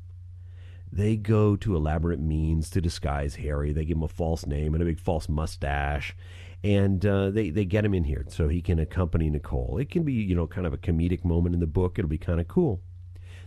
They 0.94 1.16
go 1.16 1.56
to 1.56 1.74
elaborate 1.74 2.20
means 2.20 2.70
to 2.70 2.80
disguise 2.80 3.34
Harry. 3.34 3.72
They 3.72 3.84
give 3.84 3.96
him 3.96 4.04
a 4.04 4.08
false 4.08 4.46
name 4.46 4.74
and 4.74 4.82
a 4.82 4.86
big 4.86 5.00
false 5.00 5.28
mustache, 5.28 6.14
and 6.62 7.04
uh, 7.04 7.30
they 7.30 7.50
they 7.50 7.64
get 7.64 7.84
him 7.84 7.94
in 7.94 8.04
here 8.04 8.24
so 8.28 8.46
he 8.46 8.62
can 8.62 8.78
accompany 8.78 9.28
Nicole. 9.28 9.76
It 9.78 9.90
can 9.90 10.04
be 10.04 10.12
you 10.12 10.36
know 10.36 10.46
kind 10.46 10.68
of 10.68 10.72
a 10.72 10.78
comedic 10.78 11.24
moment 11.24 11.52
in 11.52 11.60
the 11.60 11.66
book. 11.66 11.98
It'll 11.98 12.08
be 12.08 12.16
kind 12.16 12.38
of 12.38 12.46
cool. 12.46 12.80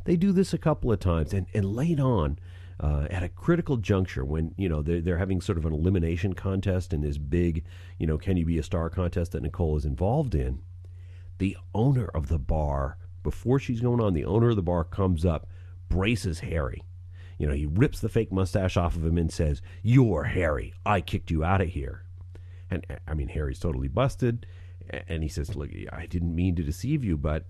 They 0.04 0.18
do 0.18 0.34
this 0.34 0.54
a 0.54 0.58
couple 0.58 0.92
of 0.92 1.00
times, 1.00 1.32
and 1.32 1.48
and 1.54 1.66
late 1.66 2.02
on. 2.02 2.38
Uh, 2.82 3.08
at 3.10 3.24
a 3.24 3.30
critical 3.30 3.78
juncture, 3.78 4.26
when 4.26 4.54
you 4.58 4.68
know 4.68 4.82
they're, 4.82 5.00
they're 5.00 5.18
having 5.18 5.40
sort 5.40 5.58
of 5.58 5.66
an 5.66 5.74
elimination 5.74 6.34
contest 6.34 6.94
in 6.94 7.00
this 7.00 7.18
big, 7.18 7.64
you 7.98 8.06
know, 8.06 8.18
can 8.18 8.36
you 8.36 8.46
be 8.46 8.60
a 8.60 8.64
star 8.64 8.90
contest 8.90 9.32
that 9.32 9.42
Nicole 9.42 9.78
is 9.78 9.86
involved 9.86 10.36
in, 10.36 10.62
the 11.38 11.56
owner 11.74 12.08
of 12.14 12.28
the 12.28 12.38
bar, 12.38 12.98
before 13.24 13.58
she's 13.58 13.80
going 13.80 14.02
on, 14.02 14.14
the 14.14 14.26
owner 14.26 14.50
of 14.50 14.58
the 14.58 14.62
bar 14.62 14.84
comes 14.84 15.26
up, 15.26 15.48
braces 15.90 16.42
Harry. 16.42 16.84
You 17.38 17.48
know, 17.48 17.54
he 17.54 17.66
rips 17.66 18.00
the 18.00 18.10
fake 18.10 18.32
mustache 18.32 18.78
off 18.78 18.96
of 18.96 19.06
him 19.06 19.18
and 19.18 19.32
says, 19.32 19.62
You're 19.84 20.26
Harry. 20.26 20.74
I 20.86 21.02
kicked 21.02 21.32
you 21.32 21.44
out 21.44 21.62
of 21.62 21.70
here. 21.70 22.04
And 22.70 22.86
I 23.08 23.14
mean, 23.14 23.30
Harry's 23.30 23.60
totally 23.60 23.88
busted. 23.88 24.46
And 24.90 25.24
he 25.24 25.30
says, 25.30 25.56
Look, 25.56 25.70
I 25.92 26.06
didn't 26.06 26.36
mean 26.36 26.56
to 26.56 26.64
deceive 26.64 27.04
you, 27.04 27.18
but. 27.18 27.46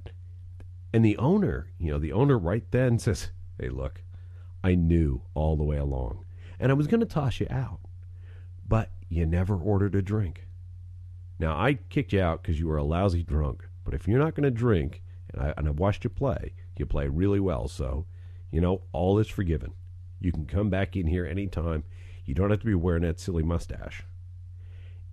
And 0.94 1.04
the 1.04 1.18
owner, 1.18 1.68
you 1.78 1.92
know, 1.92 2.00
the 2.00 2.14
owner 2.14 2.38
right 2.38 2.64
then 2.72 2.98
says, 2.98 3.30
Hey, 3.60 3.70
look, 3.70 4.02
I 4.64 4.76
knew 4.76 5.22
all 5.34 5.56
the 5.56 5.64
way 5.64 5.78
along. 5.78 6.26
And 6.60 6.72
I 6.72 6.76
was 6.76 6.88
going 6.88 7.02
to 7.02 7.06
toss 7.06 7.40
you 7.40 7.48
out. 7.50 7.80
But 8.68 8.92
you 9.10 9.26
never 9.26 9.56
ordered 9.56 9.96
a 9.96 10.02
drink. 10.02 10.46
Now, 11.40 11.58
I 11.58 11.76
kicked 11.90 12.14
you 12.14 12.22
out 12.22 12.42
because 12.42 12.60
you 12.60 12.68
were 12.68 12.78
a 12.78 12.84
lousy 12.84 13.24
drunk. 13.24 13.68
But 13.86 13.94
if 13.94 14.08
you're 14.08 14.20
not 14.20 14.36
going 14.36 14.44
to 14.44 14.52
drink, 14.52 15.04
and, 15.34 15.42
I, 15.42 15.54
and 15.56 15.68
I've 15.68 15.80
watched 15.80 16.04
you 16.04 16.10
play, 16.10 16.54
you 16.78 16.86
play 16.86 17.08
really 17.08 17.40
well. 17.40 17.68
So, 17.68 18.06
you 18.52 18.62
know, 18.62 18.82
all 18.92 19.20
is 19.20 19.28
forgiven. 19.28 19.74
You 20.20 20.32
can 20.32 20.46
come 20.46 20.70
back 20.70 20.96
in 20.96 21.08
here 21.08 21.26
anytime. 21.26 21.84
You 22.26 22.34
don't 22.34 22.50
have 22.50 22.60
to 22.62 22.66
be 22.66 22.76
wearing 22.76 23.04
that 23.04 23.20
silly 23.20 23.44
mustache. 23.44 24.04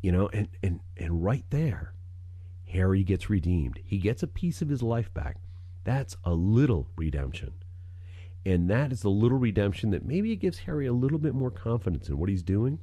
You 0.00 0.12
know, 0.12 0.29
and, 0.33 0.49
and, 0.62 0.81
and 0.97 1.25
right 1.25 1.45
there, 1.50 1.95
Harry 2.69 3.05
gets 3.05 3.31
redeemed. 3.31 3.81
He 3.85 3.99
gets 3.99 4.23
a 4.23 4.29
piece 4.29 4.61
of 4.61 4.69
his 4.69 4.83
life 4.83 5.12
back. 5.14 5.37
That's 5.85 6.17
a 6.25 6.35
little 6.35 6.88
redemption. 6.97 7.53
And 8.47 8.69
that 8.69 8.93
is 8.93 9.03
the 9.03 9.11
little 9.11 9.38
redemption 9.38 9.91
that 9.91 10.05
maybe 10.05 10.33
it 10.33 10.37
gives 10.37 10.59
Harry 10.61 10.87
a 10.87 10.93
little 10.93 11.19
bit 11.19 11.35
more 11.35 11.50
confidence 11.50 12.09
in 12.09 12.19
what 12.19 12.29
he's 12.29 12.43
doing. 12.43 12.79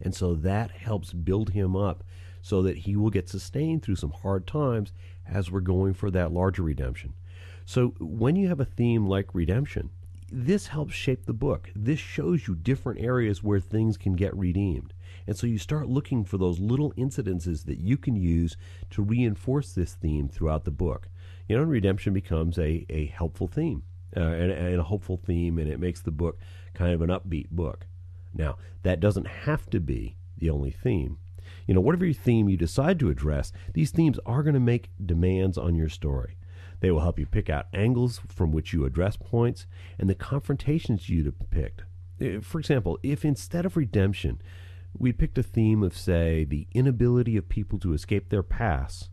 And 0.00 0.14
so 0.14 0.34
that 0.34 0.70
helps 0.70 1.12
build 1.12 1.50
him 1.50 1.76
up 1.76 2.04
so 2.42 2.62
that 2.62 2.78
he 2.78 2.96
will 2.96 3.10
get 3.10 3.28
sustained 3.28 3.82
through 3.82 3.96
some 3.96 4.12
hard 4.12 4.46
times 4.46 4.92
as 5.26 5.50
we're 5.50 5.60
going 5.60 5.94
for 5.94 6.10
that 6.10 6.32
larger 6.32 6.62
redemption. 6.62 7.14
So 7.68 7.94
when 7.98 8.36
you 8.36 8.46
have 8.46 8.60
a 8.60 8.64
theme 8.64 9.08
like 9.08 9.34
redemption, 9.34 9.90
this 10.30 10.68
helps 10.68 10.94
shape 10.94 11.26
the 11.26 11.32
book. 11.32 11.68
This 11.74 11.98
shows 11.98 12.46
you 12.46 12.54
different 12.54 13.00
areas 13.00 13.42
where 13.42 13.58
things 13.58 13.96
can 13.96 14.12
get 14.12 14.36
redeemed. 14.36 14.94
And 15.26 15.36
so 15.36 15.48
you 15.48 15.58
start 15.58 15.88
looking 15.88 16.24
for 16.24 16.38
those 16.38 16.60
little 16.60 16.92
incidences 16.92 17.64
that 17.64 17.78
you 17.78 17.96
can 17.96 18.14
use 18.14 18.56
to 18.90 19.02
reinforce 19.02 19.72
this 19.72 19.94
theme 19.94 20.28
throughout 20.28 20.64
the 20.64 20.70
book. 20.70 21.08
You 21.48 21.56
know, 21.56 21.64
redemption 21.64 22.12
becomes 22.12 22.56
a, 22.56 22.86
a 22.88 23.06
helpful 23.06 23.48
theme 23.48 23.82
uh, 24.16 24.20
and, 24.20 24.52
and 24.52 24.78
a 24.78 24.84
hopeful 24.84 25.16
theme, 25.16 25.58
and 25.58 25.68
it 25.68 25.80
makes 25.80 26.00
the 26.00 26.12
book 26.12 26.38
kind 26.72 26.92
of 26.92 27.02
an 27.02 27.10
upbeat 27.10 27.50
book. 27.50 27.88
Now, 28.32 28.58
that 28.84 29.00
doesn't 29.00 29.26
have 29.26 29.68
to 29.70 29.80
be 29.80 30.16
the 30.38 30.50
only 30.50 30.70
theme. 30.70 31.18
You 31.66 31.74
know, 31.74 31.80
whatever 31.80 32.12
theme 32.12 32.48
you 32.48 32.56
decide 32.56 33.00
to 33.00 33.10
address, 33.10 33.52
these 33.74 33.90
themes 33.90 34.20
are 34.24 34.44
going 34.44 34.54
to 34.54 34.60
make 34.60 34.90
demands 35.04 35.58
on 35.58 35.74
your 35.74 35.88
story. 35.88 36.36
They 36.80 36.90
will 36.90 37.00
help 37.00 37.18
you 37.18 37.26
pick 37.26 37.48
out 37.48 37.66
angles 37.72 38.20
from 38.28 38.52
which 38.52 38.72
you 38.72 38.84
address 38.84 39.16
points 39.16 39.66
and 39.98 40.08
the 40.08 40.14
confrontations 40.14 41.08
you 41.08 41.22
depict. 41.22 41.82
Uh, 42.20 42.40
for 42.40 42.58
example, 42.58 42.98
if 43.02 43.24
instead 43.24 43.66
of 43.66 43.76
redemption, 43.76 44.40
we 44.98 45.12
picked 45.12 45.38
a 45.38 45.42
theme 45.42 45.82
of, 45.82 45.96
say, 45.96 46.44
the 46.44 46.66
inability 46.72 47.36
of 47.36 47.48
people 47.48 47.78
to 47.80 47.92
escape 47.92 48.28
their 48.28 48.42
past, 48.42 49.10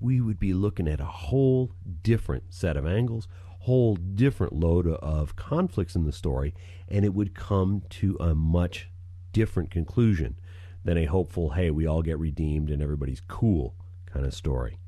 we 0.00 0.20
would 0.20 0.38
be 0.38 0.52
looking 0.52 0.88
at 0.88 1.00
a 1.00 1.04
whole 1.06 1.72
different 2.02 2.44
set 2.54 2.76
of 2.76 2.86
angles, 2.86 3.28
whole 3.60 3.96
different 3.96 4.52
load 4.52 4.86
of 4.86 5.36
conflicts 5.36 5.94
in 5.94 6.04
the 6.04 6.12
story, 6.12 6.54
and 6.88 7.04
it 7.04 7.14
would 7.14 7.34
come 7.34 7.82
to 7.90 8.16
a 8.20 8.34
much 8.34 8.88
different 9.32 9.70
conclusion 9.70 10.38
than 10.84 10.96
a 10.96 11.06
hopeful, 11.06 11.50
hey, 11.50 11.70
we 11.70 11.86
all 11.86 12.02
get 12.02 12.18
redeemed 12.18 12.70
and 12.70 12.80
everybody's 12.80 13.20
cool 13.20 13.74
kind 14.06 14.24
of 14.24 14.32
story. 14.32 14.78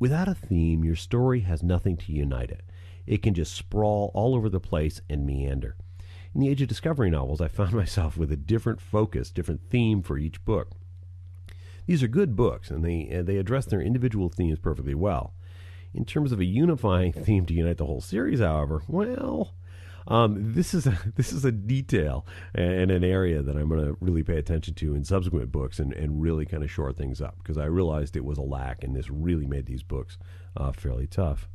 Without 0.00 0.28
a 0.28 0.34
theme, 0.34 0.82
your 0.82 0.96
story 0.96 1.40
has 1.40 1.62
nothing 1.62 1.94
to 1.98 2.12
unite 2.12 2.50
it. 2.50 2.64
It 3.06 3.22
can 3.22 3.34
just 3.34 3.54
sprawl 3.54 4.10
all 4.14 4.34
over 4.34 4.48
the 4.48 4.58
place 4.58 5.02
and 5.10 5.26
meander. 5.26 5.76
In 6.34 6.40
the 6.40 6.48
Age 6.48 6.62
of 6.62 6.68
Discovery 6.68 7.10
novels, 7.10 7.42
I 7.42 7.48
found 7.48 7.72
myself 7.74 8.16
with 8.16 8.32
a 8.32 8.36
different 8.36 8.80
focus, 8.80 9.30
different 9.30 9.60
theme 9.68 10.02
for 10.02 10.16
each 10.16 10.42
book. 10.46 10.70
These 11.86 12.02
are 12.02 12.08
good 12.08 12.34
books, 12.34 12.70
and 12.70 12.82
they, 12.82 13.20
they 13.22 13.36
address 13.36 13.66
their 13.66 13.82
individual 13.82 14.30
themes 14.30 14.58
perfectly 14.58 14.94
well. 14.94 15.34
In 15.92 16.06
terms 16.06 16.32
of 16.32 16.40
a 16.40 16.44
unifying 16.46 17.12
theme 17.12 17.44
to 17.46 17.54
unite 17.54 17.76
the 17.76 17.86
whole 17.86 18.00
series, 18.00 18.40
however, 18.40 18.82
well, 18.88 19.52
um, 20.10 20.52
this 20.52 20.74
is 20.74 20.86
a 20.86 20.98
this 21.16 21.32
is 21.32 21.44
a 21.44 21.52
detail 21.52 22.26
and 22.54 22.90
an 22.90 23.04
area 23.04 23.42
that 23.42 23.56
I'm 23.56 23.68
going 23.68 23.84
to 23.86 23.96
really 24.00 24.22
pay 24.22 24.36
attention 24.36 24.74
to 24.74 24.94
in 24.94 25.04
subsequent 25.04 25.50
books 25.52 25.78
and, 25.78 25.92
and 25.94 26.20
really 26.20 26.44
kind 26.44 26.62
of 26.62 26.70
shore 26.70 26.92
things 26.92 27.22
up 27.22 27.36
because 27.38 27.56
I 27.56 27.64
realized 27.64 28.16
it 28.16 28.24
was 28.24 28.36
a 28.36 28.42
lack 28.42 28.84
and 28.84 28.94
this 28.94 29.08
really 29.08 29.46
made 29.46 29.66
these 29.66 29.82
books 29.82 30.18
uh, 30.56 30.72
fairly 30.72 31.06
tough. 31.06 31.48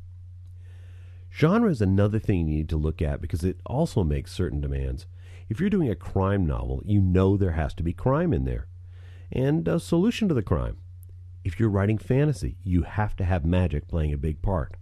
Genre 1.32 1.70
is 1.70 1.82
another 1.82 2.18
thing 2.18 2.40
you 2.40 2.46
need 2.46 2.70
to 2.70 2.78
look 2.78 3.02
at 3.02 3.22
because 3.22 3.44
it 3.44 3.60
also 3.66 4.04
makes 4.04 4.32
certain 4.32 4.62
demands. 4.62 5.06
If 5.50 5.60
you're 5.60 5.70
doing 5.70 5.90
a 5.90 5.96
crime 5.96 6.46
novel, 6.48 6.82
you 6.86 7.02
know 7.02 7.36
there 7.36 7.52
has 7.52 7.74
to 7.76 7.84
be 7.84 7.94
crime 7.94 8.34
in 8.34 8.46
there 8.46 8.68
and 9.32 9.68
a 9.68 9.80
solution 9.80 10.30
to 10.30 10.34
the 10.34 10.42
crime. 10.42 10.78
If 11.44 11.60
you're 11.60 11.70
writing 11.70 11.98
fantasy, 11.98 12.58
you 12.64 12.84
have 12.84 13.16
to 13.18 13.26
have 13.26 13.46
magic 13.46 13.88
playing 13.88 14.14
a 14.14 14.18
big 14.18 14.42
part. 14.42 14.78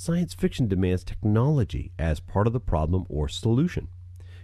Science 0.00 0.32
fiction 0.32 0.68
demands 0.68 1.02
technology 1.02 1.90
as 1.98 2.20
part 2.20 2.46
of 2.46 2.52
the 2.52 2.60
problem 2.60 3.04
or 3.08 3.28
solution. 3.28 3.88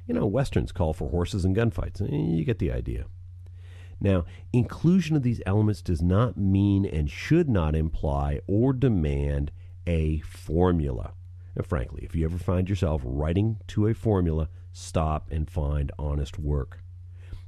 You 0.04 0.12
know, 0.12 0.26
westerns 0.26 0.73
call 0.73 0.92
for 0.92 1.11
horses 1.11 1.44
and 1.44 1.54
gunfights. 1.54 2.02
Eh, 2.02 2.34
you 2.37 2.44
get 2.44 2.58
the 2.58 2.73
idea. 2.73 3.04
Now, 4.00 4.25
inclusion 4.52 5.14
of 5.14 5.23
these 5.23 5.40
elements 5.46 5.80
does 5.80 6.02
not 6.02 6.37
mean 6.37 6.84
and 6.84 7.08
should 7.08 7.49
not 7.49 7.76
imply 7.76 8.40
or 8.49 8.73
demand 8.73 9.52
a 9.87 10.18
formula. 10.23 11.12
And 11.54 11.64
frankly, 11.64 12.02
if 12.02 12.16
you 12.16 12.25
ever 12.25 12.37
find 12.37 12.68
yourself 12.68 13.02
writing 13.04 13.58
to 13.68 13.87
a 13.87 13.94
formula, 13.94 14.49
stop 14.73 15.30
and 15.30 15.49
find 15.49 15.92
honest 16.00 16.37
work. 16.37 16.80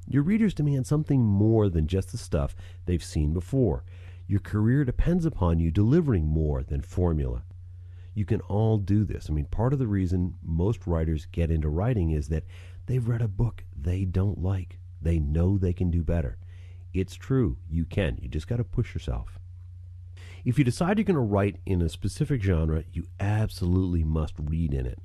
Your 0.06 0.22
readers 0.22 0.54
demand 0.54 0.86
something 0.86 1.24
more 1.24 1.68
than 1.68 1.88
just 1.88 2.12
the 2.12 2.18
stuff 2.18 2.54
they've 2.84 3.02
seen 3.02 3.32
before. 3.32 3.82
Your 4.28 4.38
career 4.38 4.84
depends 4.84 5.26
upon 5.26 5.58
you 5.58 5.72
delivering 5.72 6.28
more 6.28 6.62
than 6.62 6.82
formula 6.82 7.42
you 8.16 8.24
can 8.24 8.40
all 8.42 8.78
do 8.78 9.04
this. 9.04 9.26
I 9.28 9.34
mean, 9.34 9.44
part 9.44 9.74
of 9.74 9.78
the 9.78 9.86
reason 9.86 10.36
most 10.42 10.86
writers 10.86 11.28
get 11.32 11.50
into 11.50 11.68
writing 11.68 12.12
is 12.12 12.28
that 12.28 12.44
they've 12.86 13.06
read 13.06 13.20
a 13.20 13.28
book 13.28 13.62
they 13.78 14.06
don't 14.06 14.42
like. 14.42 14.78
They 15.02 15.18
know 15.18 15.58
they 15.58 15.74
can 15.74 15.90
do 15.90 16.02
better. 16.02 16.38
It's 16.94 17.14
true, 17.14 17.58
you 17.68 17.84
can. 17.84 18.18
You 18.22 18.30
just 18.30 18.48
got 18.48 18.56
to 18.56 18.64
push 18.64 18.94
yourself. 18.94 19.38
If 20.46 20.56
you 20.56 20.64
decide 20.64 20.96
you're 20.96 21.04
going 21.04 21.16
to 21.16 21.20
write 21.20 21.58
in 21.66 21.82
a 21.82 21.90
specific 21.90 22.42
genre, 22.42 22.84
you 22.90 23.06
absolutely 23.20 24.02
must 24.02 24.32
read 24.42 24.72
in 24.72 24.86
it. 24.86 24.98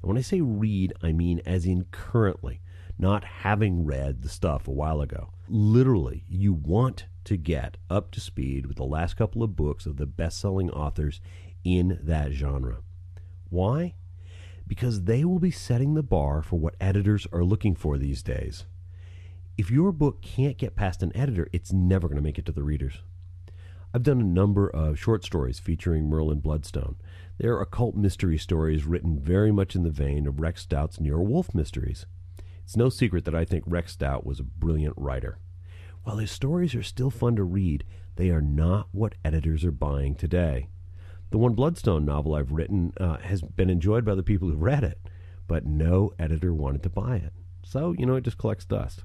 And 0.00 0.08
when 0.08 0.16
I 0.16 0.22
say 0.22 0.40
read, 0.40 0.94
I 1.02 1.12
mean 1.12 1.42
as 1.44 1.66
in 1.66 1.84
currently, 1.90 2.62
not 2.98 3.22
having 3.22 3.84
read 3.84 4.22
the 4.22 4.30
stuff 4.30 4.66
a 4.66 4.72
while 4.72 5.02
ago. 5.02 5.28
Literally, 5.46 6.24
you 6.26 6.54
want 6.54 7.04
to 7.24 7.36
get 7.36 7.76
up 7.90 8.12
to 8.12 8.20
speed 8.20 8.64
with 8.64 8.76
the 8.76 8.84
last 8.84 9.16
couple 9.16 9.42
of 9.42 9.56
books 9.56 9.84
of 9.84 9.98
the 9.98 10.06
best 10.06 10.40
selling 10.40 10.70
authors 10.70 11.20
in 11.66 11.98
that 12.00 12.30
genre. 12.30 12.76
Why? 13.50 13.94
Because 14.68 15.02
they 15.02 15.24
will 15.24 15.40
be 15.40 15.50
setting 15.50 15.94
the 15.94 16.02
bar 16.02 16.42
for 16.42 16.60
what 16.60 16.76
editors 16.80 17.26
are 17.32 17.42
looking 17.42 17.74
for 17.74 17.98
these 17.98 18.22
days. 18.22 18.66
If 19.58 19.70
your 19.70 19.90
book 19.90 20.22
can't 20.22 20.58
get 20.58 20.76
past 20.76 21.02
an 21.02 21.16
editor, 21.16 21.48
it's 21.52 21.72
never 21.72 22.06
going 22.06 22.16
to 22.16 22.22
make 22.22 22.38
it 22.38 22.46
to 22.46 22.52
the 22.52 22.62
readers. 22.62 23.02
I've 23.92 24.04
done 24.04 24.20
a 24.20 24.24
number 24.24 24.68
of 24.68 24.98
short 24.98 25.24
stories 25.24 25.58
featuring 25.58 26.08
Merlin 26.08 26.38
Bloodstone. 26.40 26.96
They're 27.38 27.60
occult 27.60 27.96
mystery 27.96 28.38
stories 28.38 28.84
written 28.84 29.18
very 29.18 29.50
much 29.50 29.74
in 29.74 29.82
the 29.82 29.90
vein 29.90 30.26
of 30.26 30.40
Rex 30.40 30.62
Stout's 30.62 31.00
Nero 31.00 31.22
Wolfe 31.22 31.54
mysteries. 31.54 32.06
It's 32.62 32.76
no 32.76 32.90
secret 32.90 33.24
that 33.24 33.34
I 33.34 33.44
think 33.44 33.64
Rex 33.66 33.92
Stout 33.92 34.24
was 34.24 34.38
a 34.38 34.44
brilliant 34.44 34.94
writer. 34.96 35.38
While 36.04 36.18
his 36.18 36.30
stories 36.30 36.74
are 36.74 36.82
still 36.82 37.10
fun 37.10 37.34
to 37.36 37.42
read, 37.42 37.84
they 38.16 38.30
are 38.30 38.40
not 38.40 38.88
what 38.92 39.14
editors 39.24 39.64
are 39.64 39.72
buying 39.72 40.14
today. 40.14 40.68
The 41.30 41.38
one 41.38 41.54
Bloodstone 41.54 42.04
novel 42.04 42.34
I've 42.34 42.52
written 42.52 42.92
uh, 42.98 43.18
has 43.18 43.42
been 43.42 43.70
enjoyed 43.70 44.04
by 44.04 44.14
the 44.14 44.22
people 44.22 44.48
who 44.48 44.56
read 44.56 44.84
it, 44.84 44.98
but 45.46 45.66
no 45.66 46.12
editor 46.18 46.54
wanted 46.54 46.82
to 46.84 46.90
buy 46.90 47.16
it. 47.16 47.32
So, 47.64 47.94
you 47.98 48.06
know, 48.06 48.14
it 48.14 48.24
just 48.24 48.38
collects 48.38 48.64
dust. 48.64 49.04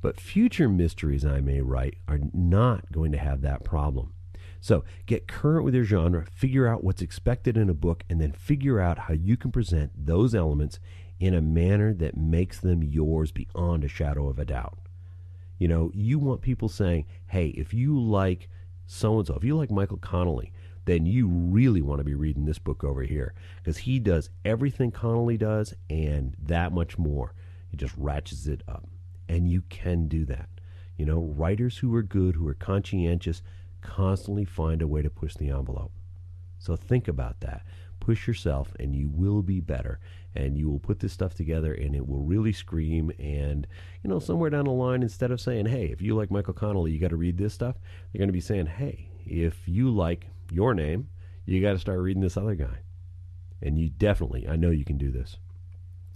But 0.00 0.20
future 0.20 0.68
mysteries 0.68 1.24
I 1.24 1.40
may 1.40 1.60
write 1.60 1.98
are 2.06 2.20
not 2.32 2.92
going 2.92 3.10
to 3.12 3.18
have 3.18 3.40
that 3.42 3.64
problem. 3.64 4.12
So 4.60 4.84
get 5.06 5.28
current 5.28 5.64
with 5.64 5.74
your 5.74 5.84
genre, 5.84 6.26
figure 6.32 6.66
out 6.66 6.84
what's 6.84 7.02
expected 7.02 7.56
in 7.56 7.68
a 7.68 7.74
book, 7.74 8.04
and 8.08 8.20
then 8.20 8.32
figure 8.32 8.80
out 8.80 8.98
how 9.00 9.14
you 9.14 9.36
can 9.36 9.50
present 9.50 9.92
those 9.94 10.34
elements 10.34 10.78
in 11.18 11.34
a 11.34 11.40
manner 11.40 11.92
that 11.94 12.16
makes 12.16 12.60
them 12.60 12.82
yours 12.82 13.32
beyond 13.32 13.84
a 13.84 13.88
shadow 13.88 14.28
of 14.28 14.38
a 14.38 14.44
doubt. 14.44 14.78
You 15.58 15.66
know, 15.66 15.90
you 15.92 16.18
want 16.18 16.42
people 16.42 16.68
saying, 16.68 17.06
hey, 17.26 17.48
if 17.48 17.74
you 17.74 17.98
like 17.98 18.48
so 18.86 19.18
and 19.18 19.26
so, 19.26 19.34
if 19.34 19.44
you 19.44 19.56
like 19.56 19.70
Michael 19.70 19.98
Connelly, 19.98 20.52
then 20.88 21.04
you 21.04 21.28
really 21.28 21.82
want 21.82 21.98
to 21.98 22.04
be 22.04 22.14
reading 22.14 22.46
this 22.46 22.58
book 22.58 22.82
over 22.82 23.02
here 23.02 23.34
because 23.58 23.76
he 23.76 23.98
does 23.98 24.30
everything 24.44 24.90
Connelly 24.90 25.36
does 25.36 25.74
and 25.90 26.34
that 26.42 26.72
much 26.72 26.96
more. 26.96 27.34
He 27.70 27.76
just 27.76 27.94
ratchets 27.96 28.46
it 28.46 28.62
up. 28.66 28.88
And 29.28 29.50
you 29.50 29.62
can 29.68 30.08
do 30.08 30.24
that. 30.24 30.48
You 30.96 31.04
know, 31.04 31.20
writers 31.20 31.76
who 31.76 31.94
are 31.94 32.02
good, 32.02 32.34
who 32.34 32.48
are 32.48 32.54
conscientious, 32.54 33.42
constantly 33.82 34.46
find 34.46 34.80
a 34.80 34.86
way 34.86 35.02
to 35.02 35.10
push 35.10 35.34
the 35.34 35.50
envelope. 35.50 35.92
So 36.58 36.74
think 36.74 37.06
about 37.06 37.40
that. 37.40 37.64
Push 38.00 38.26
yourself, 38.26 38.74
and 38.80 38.96
you 38.96 39.10
will 39.10 39.42
be 39.42 39.60
better. 39.60 40.00
And 40.34 40.56
you 40.56 40.70
will 40.70 40.78
put 40.78 41.00
this 41.00 41.12
stuff 41.12 41.34
together, 41.34 41.74
and 41.74 41.94
it 41.94 42.08
will 42.08 42.22
really 42.22 42.52
scream. 42.52 43.12
And, 43.18 43.66
you 44.02 44.08
know, 44.08 44.18
somewhere 44.18 44.50
down 44.50 44.64
the 44.64 44.72
line, 44.72 45.02
instead 45.02 45.30
of 45.30 45.40
saying, 45.40 45.66
hey, 45.66 45.86
if 45.86 46.00
you 46.00 46.16
like 46.16 46.30
Michael 46.30 46.54
Connelly, 46.54 46.92
you 46.92 46.98
got 46.98 47.10
to 47.10 47.16
read 47.16 47.36
this 47.36 47.52
stuff, 47.52 47.76
they're 48.10 48.18
going 48.18 48.28
to 48.28 48.32
be 48.32 48.40
saying, 48.40 48.66
hey, 48.66 49.10
if 49.26 49.68
you 49.68 49.90
like 49.90 50.26
your 50.52 50.74
name, 50.74 51.08
you 51.44 51.60
got 51.60 51.72
to 51.72 51.78
start 51.78 52.00
reading 52.00 52.22
this 52.22 52.36
other 52.36 52.54
guy. 52.54 52.80
And 53.60 53.78
you 53.78 53.88
definitely, 53.88 54.46
I 54.46 54.56
know 54.56 54.70
you 54.70 54.84
can 54.84 54.98
do 54.98 55.10
this. 55.10 55.38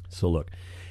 So, 0.09 0.29
look, 0.29 0.51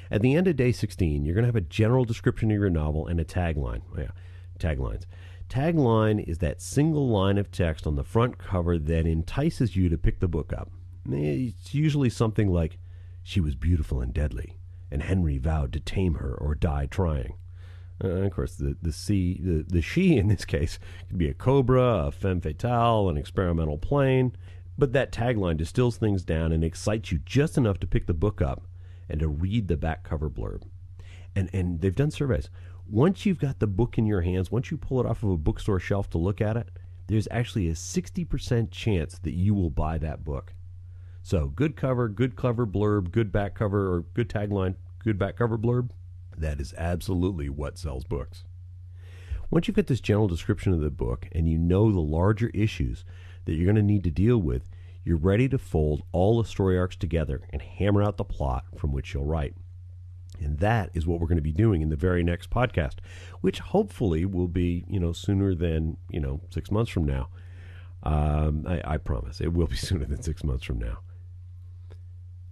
at 0.10 0.22
the 0.22 0.36
end 0.36 0.48
of 0.48 0.56
day 0.56 0.72
16, 0.72 1.24
you're 1.24 1.36
going 1.36 1.44
to 1.44 1.48
have 1.48 1.56
a 1.56 1.62
general 1.62 2.04
description 2.04 2.52
of 2.52 2.58
your 2.58 2.70
novel 2.70 3.08
and 3.08 3.20
a 3.20 3.26
tagline. 3.26 3.82
Oh, 3.96 4.02
yeah, 4.02 4.12
taglines. 4.60 5.04
Tagline 5.48 6.28
is 6.28 6.40
that 6.40 6.62
single 6.62 7.10
line 7.10 7.38
of 7.38 7.52
text 7.52 7.86
on 7.86 7.96
the 7.96 8.04
front 8.04 8.38
cover 8.38 8.78
that 8.78 9.06
entices 9.06 9.76
you 9.76 9.90
to 9.90 9.98
pick 9.98 10.20
the 10.20 10.28
book 10.28 10.54
up. 10.54 10.72
It's 11.10 11.74
usually 11.74 12.10
something 12.10 12.52
like, 12.52 12.78
She 13.24 13.40
was 13.40 13.56
beautiful 13.56 14.02
and 14.02 14.14
deadly, 14.14 14.58
and 14.90 15.04
Henry 15.04 15.38
vowed 15.38 15.74
to 15.74 15.80
tame 15.80 16.16
her 16.16 16.34
or 16.34 16.56
die 16.56 16.88
trying. 16.88 17.36
Uh, 18.03 18.08
of 18.08 18.31
course, 18.34 18.55
the 18.55 18.75
the, 18.81 18.91
C, 18.91 19.39
the 19.41 19.63
the 19.67 19.81
she 19.81 20.17
in 20.17 20.27
this 20.27 20.46
case 20.46 20.79
could 21.08 21.17
be 21.17 21.29
a 21.29 21.34
cobra, 21.34 22.08
a 22.08 22.12
femme 22.12 22.41
fatale, 22.41 23.09
an 23.09 23.18
experimental 23.18 23.77
plane. 23.77 24.35
But 24.77 24.94
that 24.94 25.11
tagline 25.11 25.57
distills 25.57 25.98
things 25.98 26.24
down 26.24 26.51
and 26.51 26.64
excites 26.64 27.11
you 27.11 27.20
just 27.25 27.57
enough 27.57 27.79
to 27.81 27.87
pick 27.87 28.07
the 28.07 28.14
book 28.14 28.42
up 28.42 28.64
and 29.09 29.20
to 29.20 29.27
read 29.27 29.68
the 29.68 29.77
back 29.77 30.03
cover 30.03 30.29
blurb. 30.29 30.64
And 31.35 31.50
and 31.53 31.81
they've 31.81 31.96
done 31.96 32.11
surveys. 32.11 32.50
Once 32.90 33.25
you've 33.25 33.40
got 33.40 33.59
the 33.59 33.68
book 33.68 33.98
in 33.98 34.05
your 34.05 34.22
hands, 34.22 34.51
once 34.51 34.72
you 34.72 34.77
pull 34.77 35.00
it 35.00 35.05
off 35.05 35.24
of 35.24 35.29
a 35.29 35.37
bookstore 35.37 35.79
shelf 35.79 36.09
to 36.09 36.18
look 36.18 36.42
at 36.42 36.57
it, 36.57 36.70
there's 37.07 37.27
actually 37.31 37.70
a 37.70 37.74
60% 37.74 38.72
chance 38.72 39.18
that 39.20 39.33
you 39.33 39.53
will 39.53 39.70
buy 39.70 39.98
that 39.98 40.24
book. 40.24 40.53
So, 41.24 41.48
good 41.48 41.75
cover, 41.75 42.09
good 42.09 42.35
cover 42.35 42.66
blurb, 42.66 43.11
good 43.11 43.31
back 43.31 43.53
cover 43.53 43.94
or 43.94 44.01
good 44.14 44.27
tagline, 44.27 44.75
good 45.00 45.20
back 45.20 45.37
cover 45.37 45.57
blurb. 45.57 45.92
That 46.42 46.60
is 46.60 46.74
absolutely 46.75 47.50
what 47.50 47.77
sells 47.77 48.04
books. 48.04 48.46
Once 49.51 49.68
you've 49.68 49.75
got 49.75 49.86
this 49.86 50.01
general 50.01 50.27
description 50.27 50.74
of 50.74 50.80
the 50.80 50.90
book 50.90 51.27
and 51.34 51.48
you 51.48 51.58
know 51.58 51.92
the 51.92 52.00
larger 52.00 52.50
issues 52.50 53.06
that 53.46 53.54
you're 53.54 53.66
going 53.66 53.75
to 53.75 53.82
need 53.84 54.04
to 54.04 54.10
deal 54.10 54.40
with, 54.40 54.68
you're 55.04 55.18
ready 55.18 55.48
to 55.48 55.60
fold 55.60 56.01
all 56.12 56.42
the 56.42 56.50
story 56.50 56.80
arcs 56.80 56.96
together 56.96 57.42
and 57.51 57.62
hammer 57.62 58.01
out 58.01 58.18
the 58.18 58.24
plot 58.24 58.66
from 58.75 58.92
which 58.92 59.14
you'll 59.14 59.25
write. 59.25 59.56
And 60.40 60.58
that 60.58 60.90
is 60.96 61.06
what 61.06 61.20
we're 61.20 61.27
going 61.27 61.36
to 61.36 61.44
be 61.44 61.51
doing 61.51 61.84
in 61.84 61.90
the 61.90 61.96
very 61.96 62.24
next 62.24 62.50
podcast, 62.50 62.96
which 63.42 63.60
hopefully 63.60 64.25
will 64.25 64.48
be, 64.48 64.84
you 64.88 65.00
know, 65.00 65.14
sooner 65.14 65.54
than, 65.54 65.98
you 66.10 66.20
know, 66.20 66.42
six 66.50 66.72
months 66.72 66.90
from 66.90 67.06
now. 67.06 67.30
Um, 68.01 68.66
I, 68.68 68.82
I 68.84 68.98
promise 68.98 69.40
it 69.42 69.54
will 69.54 69.68
be 69.68 69.75
sooner 69.90 70.06
than 70.06 70.24
six 70.24 70.44
months 70.44 70.64
from 70.64 70.80
now. 70.80 71.01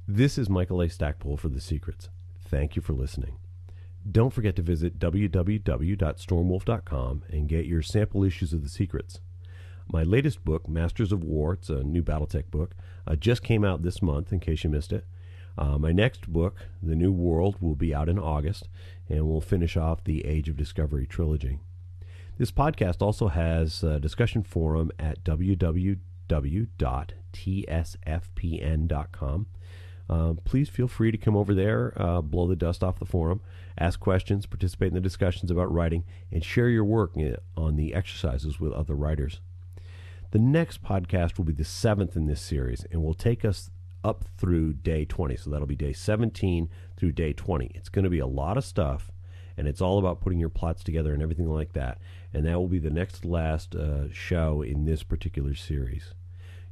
This 0.08 0.38
is 0.38 0.48
Michael 0.48 0.80
A. 0.82 0.90
Stackpole 0.90 1.38
for 1.38 1.50
The 1.50 1.62
Secrets. 1.62 2.10
Thank 2.38 2.76
you 2.76 2.84
for 2.84 2.94
listening. 2.94 3.39
Don't 4.10 4.32
forget 4.32 4.56
to 4.56 4.62
visit 4.62 4.98
www.stormwolf.com 4.98 7.24
and 7.30 7.50
get 7.50 7.66
your 7.66 7.82
sample 7.82 8.24
issues 8.24 8.54
of 8.54 8.64
The 8.64 8.70
Secrets. 8.70 9.20
My 9.92 10.04
latest 10.04 10.46
book, 10.46 10.70
Masters 10.70 11.12
of 11.12 11.24
War, 11.24 11.54
it's 11.54 11.70
a 11.70 11.84
new 11.84 12.02
Battletech 12.02 12.50
book, 12.50 12.76
uh, 13.06 13.16
just 13.16 13.44
came 13.44 13.66
out 13.66 13.84
this 13.84 14.02
month, 14.02 14.32
in 14.32 14.40
case 14.40 14.64
you 14.64 14.70
missed 14.70 14.94
it. 14.94 15.06
Uh, 15.58 15.78
my 15.78 15.92
next 15.92 16.32
book, 16.32 16.56
The 16.82 16.96
New 16.96 17.12
World, 17.12 17.58
will 17.60 17.76
be 17.76 17.94
out 17.94 18.08
in 18.08 18.18
August, 18.18 18.70
and 19.10 19.28
we'll 19.28 19.42
finish 19.42 19.76
off 19.76 20.04
the 20.04 20.26
Age 20.26 20.48
of 20.48 20.56
Discovery 20.56 21.06
trilogy. 21.06 21.60
This 22.38 22.52
podcast 22.52 23.02
also 23.02 23.28
has 23.28 23.84
a 23.84 24.00
discussion 24.00 24.44
forum 24.44 24.92
at 24.98 25.24
www.tsfpn.com. 25.24 25.98
Uh, 30.10 30.34
please 30.44 30.70
feel 30.70 30.88
free 30.88 31.12
to 31.12 31.18
come 31.18 31.36
over 31.36 31.54
there, 31.54 31.94
uh, 31.96 32.22
blow 32.22 32.48
the 32.48 32.56
dust 32.56 32.84
off 32.84 32.98
the 32.98 33.06
forum, 33.06 33.42
ask 33.78 34.00
questions, 34.00 34.46
participate 34.46 34.88
in 34.88 34.96
the 34.96 35.00
discussions 35.00 35.52
about 35.52 35.72
writing, 35.72 36.04
and 36.32 36.44
share 36.44 36.70
your 36.70 36.84
work 36.84 37.12
on 37.56 37.76
the 37.76 37.94
exercises 37.94 38.60
with 38.60 38.74
other 38.74 38.96
writers. 38.96 39.40
The 40.32 40.40
next 40.40 40.84
podcast 40.84 41.38
will 41.38 41.46
be 41.46 41.54
the 41.54 41.64
seventh 41.64 42.16
in 42.16 42.26
this 42.26 42.42
series 42.42 42.86
and 42.92 43.04
will 43.04 43.14
take 43.14 43.46
us 43.46 43.70
up 44.04 44.26
through 44.38 44.74
day 44.74 45.06
20. 45.06 45.36
So 45.36 45.50
that'll 45.50 45.68
be 45.68 45.76
day 45.76 45.94
17 45.94 46.70
through 46.98 47.12
day 47.12 47.34
20. 47.34 47.72
It's 47.76 47.90
going 47.90 48.04
to 48.04 48.10
be 48.10 48.20
a 48.20 48.28
lot 48.28 48.58
of 48.58 48.64
stuff, 48.64 49.12
and 49.58 49.68
it's 49.68 49.82
all 49.82 50.00
about 50.00 50.22
putting 50.22 50.40
your 50.40 50.50
plots 50.50 50.84
together 50.84 51.14
and 51.14 51.22
everything 51.22 51.50
like 51.50 51.74
that. 51.74 52.00
And 52.34 52.46
that 52.46 52.60
will 52.60 52.68
be 52.68 52.80
the 52.80 52.90
next 52.90 53.26
last 53.26 53.76
uh, 53.76 54.12
show 54.12 54.62
in 54.62 54.86
this 54.86 55.04
particular 55.04 55.56
series. 55.56 56.14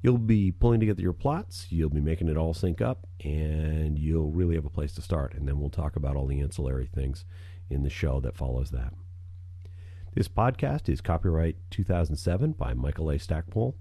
You'll 0.02 0.18
be 0.18 0.52
pulling 0.52 0.80
together 0.80 1.02
your 1.02 1.14
plots, 1.14 1.68
you'll 1.70 1.90
be 1.90 2.02
making 2.02 2.30
it 2.30 2.38
all 2.38 2.54
sync 2.54 2.82
up, 2.82 3.08
and 3.24 3.98
you'll 3.98 4.32
really 4.32 4.56
have 4.56 4.66
a 4.66 4.70
place 4.70 4.94
to 4.94 5.02
start. 5.02 5.34
And 5.34 5.48
then 5.48 5.60
we'll 5.60 5.70
talk 5.70 5.96
about 5.96 6.16
all 6.16 6.28
the 6.28 6.40
ancillary 6.40 6.88
things 6.94 7.26
in 7.70 7.84
the 7.84 7.90
show 7.90 8.20
that 8.22 8.38
follows 8.38 8.70
that. 8.72 8.94
This 10.14 10.28
podcast 10.28 10.88
is 10.88 11.02
copyright 11.02 11.58
2007 11.72 12.54
by 12.54 12.74
Michael 12.74 13.12
A. 13.12 13.18
Stackpole. 13.18 13.76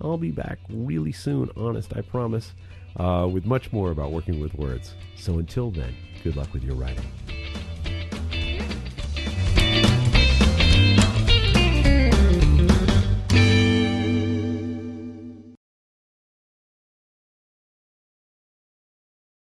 I'll 0.00 0.18
be 0.18 0.30
back 0.30 0.58
really 0.68 1.12
soon, 1.12 1.50
honest, 1.56 1.96
I 1.96 2.00
promise, 2.00 2.52
uh, 2.96 3.28
with 3.30 3.46
much 3.46 3.72
more 3.72 3.90
about 3.90 4.12
working 4.12 4.40
with 4.40 4.54
words. 4.54 4.94
So 5.16 5.38
until 5.38 5.70
then, 5.70 5.94
good 6.22 6.36
luck 6.36 6.52
with 6.52 6.64
your 6.64 6.74
writing. 6.74 7.04